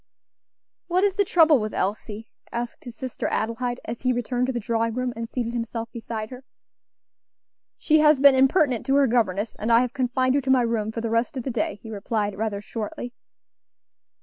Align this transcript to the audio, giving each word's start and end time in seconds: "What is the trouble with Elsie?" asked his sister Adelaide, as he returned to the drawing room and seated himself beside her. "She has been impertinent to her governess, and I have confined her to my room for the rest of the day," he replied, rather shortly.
"What 0.87 1.03
is 1.03 1.13
the 1.13 1.23
trouble 1.23 1.59
with 1.59 1.75
Elsie?" 1.75 2.31
asked 2.51 2.85
his 2.85 2.95
sister 2.95 3.27
Adelaide, 3.27 3.79
as 3.85 4.01
he 4.01 4.11
returned 4.11 4.47
to 4.47 4.51
the 4.51 4.59
drawing 4.59 4.95
room 4.95 5.13
and 5.15 5.29
seated 5.29 5.53
himself 5.53 5.91
beside 5.91 6.31
her. 6.31 6.43
"She 7.77 7.99
has 7.99 8.19
been 8.19 8.33
impertinent 8.33 8.83
to 8.87 8.95
her 8.95 9.05
governess, 9.05 9.53
and 9.57 9.71
I 9.71 9.81
have 9.81 9.93
confined 9.93 10.33
her 10.33 10.41
to 10.41 10.49
my 10.49 10.63
room 10.63 10.91
for 10.91 11.01
the 11.01 11.11
rest 11.11 11.37
of 11.37 11.43
the 11.43 11.51
day," 11.51 11.75
he 11.83 11.91
replied, 11.91 12.35
rather 12.35 12.63
shortly. 12.63 13.13